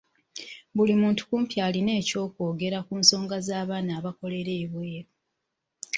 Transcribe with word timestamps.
Buli 0.75 0.93
muntu 1.01 1.21
kumpi 1.29 1.55
alina 1.67 1.91
eky'okwogera 2.01 2.79
ku 2.87 2.93
nsonga 3.01 3.37
y'abaana 3.47 3.91
abakolera 3.99 4.51
ebweru. 4.63 5.11